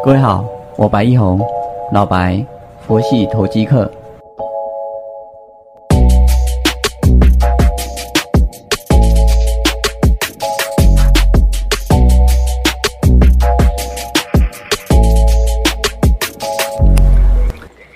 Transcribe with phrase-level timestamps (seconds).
[0.00, 0.44] 各位好，
[0.76, 1.40] 我白一红，
[1.92, 2.44] 老白，
[2.86, 3.90] 佛系投机客。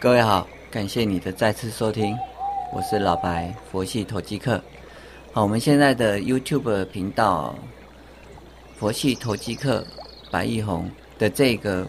[0.01, 2.17] 各位好，感谢你的再次收听，
[2.73, 4.61] 我是老白，佛系投机客。
[5.33, 7.55] 好，我们现在的 YouTube 频道
[8.79, 9.85] “佛系投机客”
[10.31, 10.89] 白一红
[11.19, 11.87] 的这个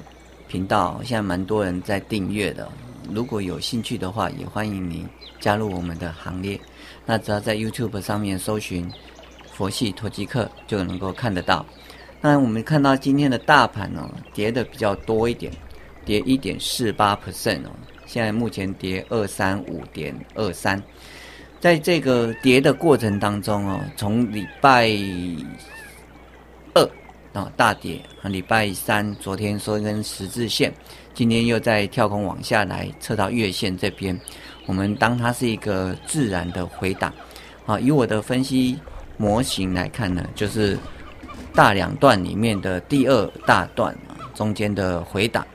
[0.48, 2.70] 频道，现在蛮多人在订阅的。
[3.14, 5.08] 如果有兴趣的话，也欢迎您
[5.40, 6.60] 加入我们的行列。
[7.06, 8.90] 那只要在 YouTube 上面搜寻
[9.54, 11.66] “佛系投机客”，就能够看得到。
[12.20, 15.52] 那我们看到今天的大盘哦，跌的比较多一点，
[16.04, 17.72] 跌一点四八 percent 哦。
[18.06, 20.82] 现在目前跌二三五点二三，
[21.60, 24.90] 在这个跌的过程当中哦，从礼拜
[27.38, 30.74] 啊大跌啊，礼拜三昨天收一根十字线，
[31.14, 34.20] 今天又在跳空往下来测到月线这边，
[34.66, 37.14] 我们当它是一个自然的回档
[37.68, 38.80] 啊，以我的分析
[39.18, 40.76] 模型来看呢，就是
[41.54, 45.46] 大两段里面的第二大段啊，中间的回档。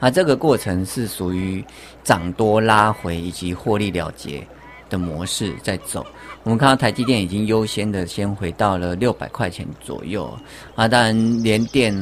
[0.00, 1.62] 啊，这个过程是属于
[2.02, 4.46] 涨多拉回以及获利了结
[4.88, 6.06] 的模式在走。
[6.44, 10.32] 我们看到台积电已经优先的先回到了六百块钱左右
[10.74, 11.94] 啊，当然联电、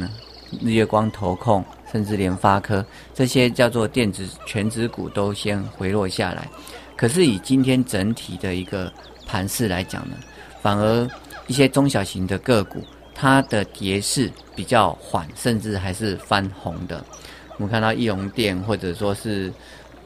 [0.63, 6.49] 日月光、投控，甚至联发科这些叫做电子全指股都先回落下来。
[6.97, 8.93] 可是以今天整体的一个
[9.27, 10.17] 盘势来讲呢，
[10.63, 11.09] 反而
[11.47, 12.81] 一些中小型的个股，
[13.15, 17.05] 它的跌势比较缓，甚至还是翻红的。
[17.57, 19.53] 我们看到易容电或者说是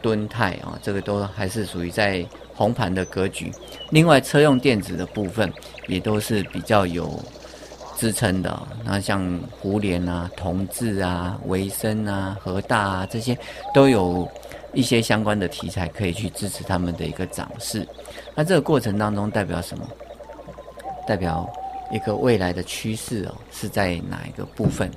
[0.03, 3.51] 敦泰啊，这个都还是属于在红盘的格局。
[3.91, 5.53] 另外，车用电子的部分
[5.87, 7.19] 也都是比较有
[7.97, 8.63] 支撑的。
[8.85, 13.37] 那像湖联啊、同志啊、维生啊、和大啊这些，
[13.75, 14.29] 都有
[14.73, 17.87] 一些相关的题材可以去支持他们的一个涨势。
[18.35, 19.87] 那这个过程当中代表什么？
[21.07, 21.49] 代表
[21.91, 24.89] 一个未来的趋势哦，是在哪一个部分？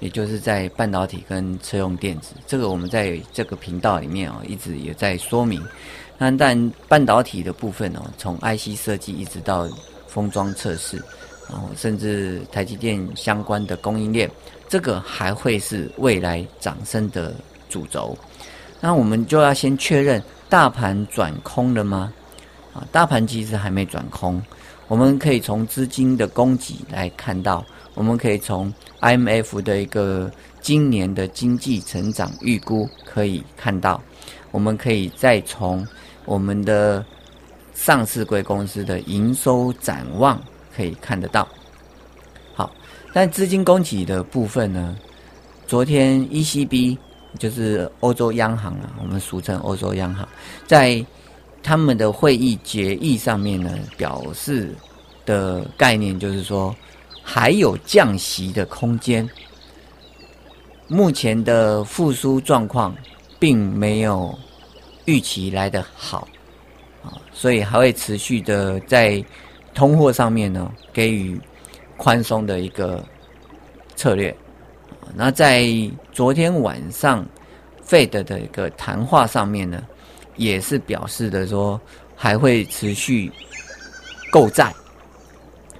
[0.00, 5.62] 也就是在半导体跟车用电子，这个我们在这个频道里面啊，一直也在说明。
[6.18, 9.68] 那但半导体的部分哦，从 IC 设计一直到
[10.06, 10.96] 封装测试，
[11.50, 14.30] 然后甚至台积电相关的供应链，
[14.68, 17.34] 这个还会是未来涨升的
[17.68, 18.16] 主轴。
[18.80, 22.12] 那我们就要先确认大盘转空了吗？
[22.72, 24.42] 啊，大盘其实还没转空。
[24.88, 27.64] 我们可以从资金的供给来看到，
[27.96, 30.30] 我们可以从 IMF 的一个
[30.60, 34.00] 今年的经济成长预估可以看到，
[34.52, 35.84] 我们可以再从
[36.26, 37.04] 我们的
[37.74, 40.40] 上市贵公司的营收展望
[40.76, 41.48] 可以看得到。
[42.54, 42.70] 好，
[43.12, 44.96] 但资金供给的部分呢？
[45.66, 46.96] 昨天 ECB
[47.38, 50.28] 就是欧洲央行啊，我们俗称欧洲央行，
[50.66, 51.04] 在
[51.62, 54.74] 他们的会议决议上面呢，表示
[55.24, 56.74] 的概念就是说，
[57.28, 59.28] 还有降息的空间。
[60.86, 62.94] 目前的复苏状况
[63.40, 64.32] 并没有
[65.06, 66.28] 预期来的好
[67.02, 69.22] 啊，所以还会持续的在
[69.74, 71.36] 通货上面呢给予
[71.96, 73.04] 宽松的一个
[73.96, 74.34] 策略。
[75.16, 75.66] 那在
[76.12, 77.26] 昨天晚上
[77.84, 79.82] ，Fed 的一个谈话上面呢。
[80.38, 81.80] 也是表示的说，
[82.14, 83.32] 还会持续
[84.30, 84.70] 购债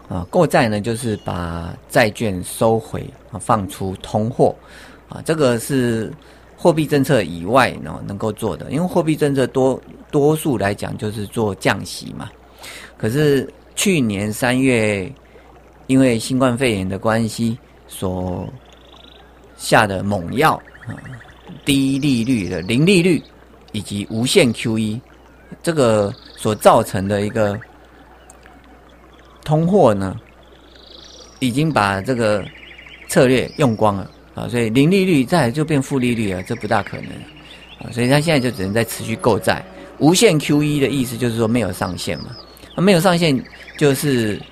[0.09, 4.55] 啊，购债呢就是把债券收回啊，放出通货
[5.09, 6.13] 啊，这个是
[6.57, 9.81] 货币政策以外呢能够做的，因为货币政策多
[10.11, 12.31] 多数来讲就是做降息嘛。
[12.97, 15.13] 可是去年三月
[15.87, 18.49] 因为新冠肺炎的关系所
[19.57, 20.53] 下的猛药
[20.87, 20.95] 啊，
[21.65, 23.23] 低利率的零利率。
[23.73, 24.99] 以及无限 QE
[25.63, 27.61] 这个所造成的一个
[29.47, 30.17] 通货呢，
[31.39, 32.45] 已经把这个
[33.09, 37.07] 策略用光了啊，所以零利率再就变负利率了，这不大可能
[37.79, 39.65] 啊，所以他现在就只能在持续购债。
[39.99, 42.27] 无限 QE 的意思就是说没有上限嘛，
[42.77, 43.41] 没有上限
[43.79, 44.43] 就是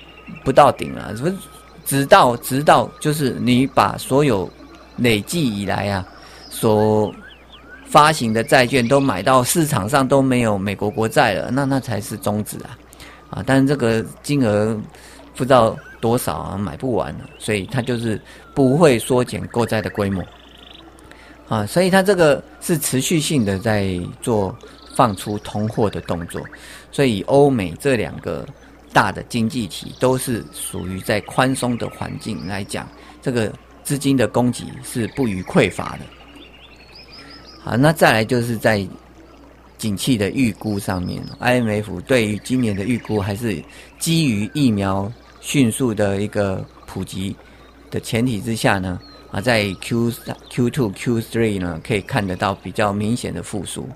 [0.45, 1.37] 不到顶了，什么
[1.83, 4.49] 直到直到就是你把所有
[4.95, 6.07] 累计以来啊
[6.49, 7.13] 所
[7.85, 12.77] 发行的债券都买到市场上都没有美国国债了，那那才是终止啊！
[13.35, 14.75] 啊，但是这个金额
[15.35, 18.19] 不知道多少啊，买不完所以它就是
[18.53, 20.23] 不会缩减购债的规模
[21.49, 24.57] 啊，所以它这个是持续性的在做
[24.95, 26.41] 放出通货的动作，
[26.91, 28.47] 所以欧美这两个
[28.93, 32.87] 大的经济体都是属于在宽松的环境来讲，
[33.21, 33.51] 这个
[33.83, 35.99] 资金的供给是不予匮乏的。
[37.61, 38.87] 好，那再来就是在
[39.77, 43.61] 景气的预估上面，IMF 对于今年的预估还是
[43.99, 45.11] 基于疫苗
[45.41, 47.35] 迅速的一个普及
[47.91, 48.99] 的前提之下呢，
[49.31, 53.87] 啊，在 Q 三、Q two、Q three 呢，可以看得到比较明显的复苏。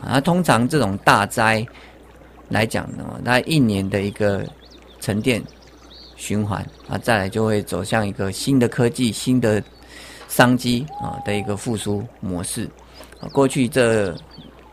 [0.00, 1.66] 啊，通常这种大灾
[2.48, 4.46] 来讲呢，那一年的一个
[5.00, 5.42] 沉淀
[6.16, 9.62] 循环啊，再来就会走向一个新的科技、新的
[10.28, 12.70] 商机啊的一个复苏模式。
[13.20, 14.14] 啊，过去这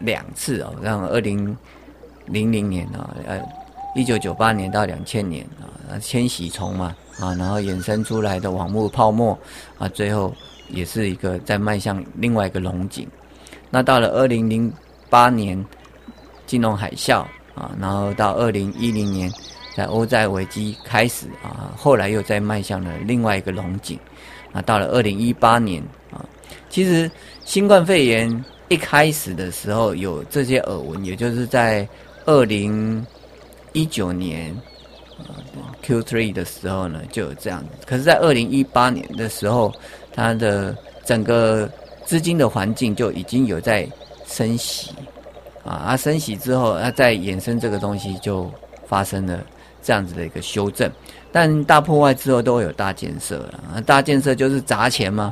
[0.04, 1.58] 两次哦，让二零
[2.26, 3.42] 零零年啊，呃，
[3.96, 5.48] 一九九八年到两千年
[5.90, 9.38] 啊，千禧虫嘛啊，然后衍生出来的网络泡沫
[9.78, 10.34] 啊，最后
[10.68, 13.08] 也是一个在迈向另外一个龙井。
[13.70, 14.72] 那到了二零零
[15.10, 15.66] 八年
[16.46, 17.20] 金融海啸
[17.56, 19.32] 啊，然后到二零一零年
[19.74, 23.98] 在欧债危机开始啊，后来又在迈向了另外一个龙井。
[24.52, 26.20] 啊，到了二零一八年啊，
[26.70, 27.10] 其实。
[27.46, 31.88] 新冠肺炎一开始的时候有这些耳闻，也就是在
[32.26, 33.06] 二零
[33.72, 34.52] 一九年
[35.84, 37.68] Q three 的时候呢，就有这样子。
[37.86, 39.72] 可是，在二零一八年的时候，
[40.12, 40.76] 它的
[41.06, 41.70] 整个
[42.04, 43.88] 资金的环境就已经有在
[44.26, 44.90] 升息
[45.64, 48.52] 啊，啊，升息之后，它在衍生这个东西就
[48.88, 49.40] 发生了
[49.84, 50.92] 这样子的一个修正。
[51.32, 55.32] 但大破坏之后都会有大建设了，大建设就是砸钱嘛，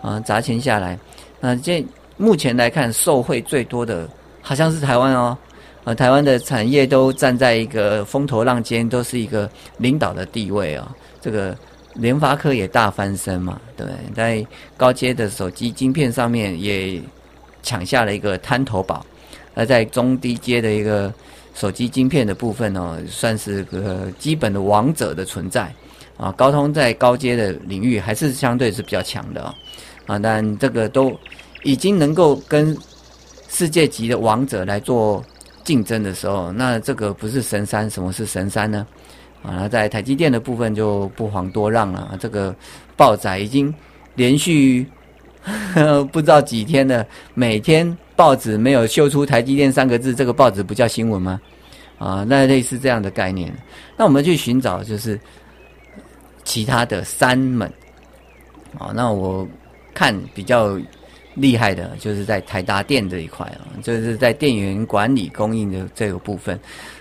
[0.00, 0.98] 啊，砸钱下来。
[1.38, 1.84] 那这
[2.18, 4.06] 目前来看，受惠最多的
[4.42, 5.38] 好像是台湾哦，
[5.84, 9.48] 呃，台湾的产业都站在一个风头浪尖，都是一个
[9.78, 10.86] 领导的地位哦。
[11.20, 11.56] 这个
[11.94, 13.86] 联发科也大翻身嘛，对？
[14.14, 14.44] 在
[14.76, 17.00] 高阶的手机晶片上面也
[17.62, 19.06] 抢下了一个滩头堡，
[19.54, 21.12] 而在中低阶的一个
[21.54, 25.72] 手机晶片的部分哦，算是个基本的王者的存在
[26.16, 26.32] 啊。
[26.32, 29.54] 高通在高阶的领域还是相对是比较强的啊。
[30.06, 31.16] 啊，但这个都
[31.62, 32.76] 已经能够跟
[33.48, 35.24] 世界级的王者来做
[35.64, 38.86] 竞争的时候，那这个不是神山，什么是神山呢？
[39.42, 42.16] 啊，那在台积电的部分就不遑多让了。
[42.20, 42.54] 这个
[42.96, 43.74] 报载已经
[44.14, 44.86] 连续
[46.12, 51.40] 不知道几天了，每天报纸没有秀出台积电三个字，这个报纸不叫新闻吗？
[51.98, 53.52] 啊，那类似这样的概念。
[53.96, 55.18] 那我们去寻找就是
[56.44, 57.68] 其他的山们。
[58.78, 59.46] 啊，那我。
[59.94, 60.78] 看比较
[61.38, 66.58] 厉害的，就是在台达电这一块啊，就是在电源管理供应的这个部分，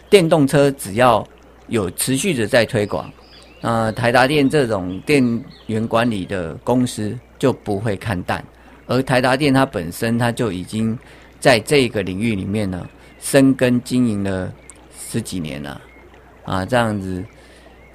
[0.09, 1.27] 电动车只要
[1.67, 3.11] 有持续的在推广，
[3.61, 8.43] 那台达电这种电源管理的公司就不会看淡，
[8.85, 10.97] 而台达电它本身它就已经
[11.39, 12.87] 在这个领域里面呢，
[13.19, 14.53] 深耕经营了
[15.09, 15.81] 十几年了，
[16.45, 17.23] 啊，这样子，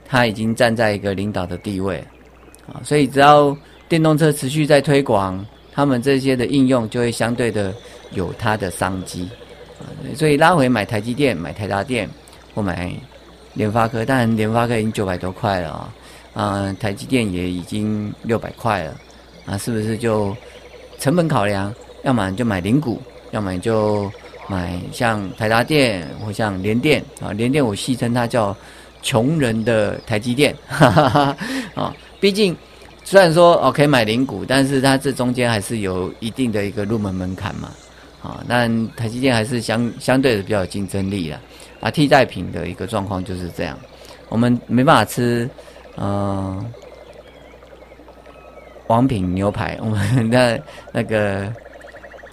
[0.05, 2.05] 它已经站在一个领导的地位，
[2.67, 3.57] 啊，所以只要。
[3.89, 7.75] 电动车持续在推广，他们这些的应用就会相对的
[8.11, 9.29] 有它的商机，
[9.81, 12.07] 啊，所以拉回买台积电、买台达电
[12.55, 12.93] 或买
[13.55, 15.93] 联发科，当然联发科已经九百多块了啊，
[16.35, 18.95] 啊，台积电也已经六百块了，
[19.47, 20.37] 啊，是不是就
[20.99, 24.13] 成本考量，要么就买零股，要么就
[24.49, 27.03] 买像台达电或像联电。
[27.19, 28.55] 啊，联电我戏称它叫
[29.03, 31.37] 穷人的台积电，哈哈哈，
[31.75, 32.55] 啊，毕竟。
[33.05, 37.71] 虽然说哦可以买零股，但是它这中间还是有一定的一个入门门槛嘛，
[38.23, 41.41] 啊，但台积电还是相相对的比较有竞争力了，
[41.81, 43.77] 啊，替代品的一个状况就是这样，
[44.29, 45.49] 我们没办法吃，
[45.97, 46.65] 嗯，
[48.87, 50.63] 王品牛排，我们 的
[50.93, 51.53] 那个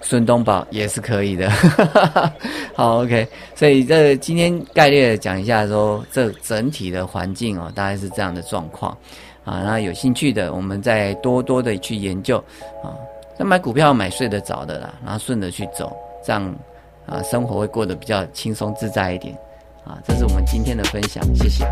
[0.02, 1.50] 孙东宝也是可以的，
[2.74, 8.96] 好，OK，所以这今天概略讲一下说这整体的环境哦，大概是这样的状况。
[9.50, 12.38] 啊，那有兴趣的，我们再多多的去研究
[12.84, 12.94] 啊。
[13.36, 15.92] 那买股票买睡得着的啦，然后顺着去走，
[16.24, 16.54] 这样
[17.04, 19.34] 啊，生活会过得比较轻松自在一点
[19.84, 19.98] 啊。
[20.06, 21.64] 这是我们今天的分享，谢谢。